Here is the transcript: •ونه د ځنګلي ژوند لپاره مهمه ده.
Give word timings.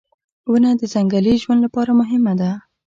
•ونه 0.51 0.69
د 0.79 0.81
ځنګلي 0.93 1.33
ژوند 1.43 1.59
لپاره 1.65 1.91
مهمه 2.01 2.33
ده. 2.41 2.51